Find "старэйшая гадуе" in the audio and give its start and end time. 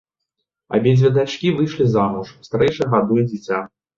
2.47-3.23